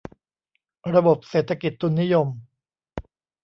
[0.93, 2.27] ระบบเศรษฐกิจทุนนิยม